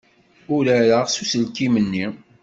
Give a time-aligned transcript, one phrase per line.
[0.55, 2.07] Urareɣ s uselkim-nni.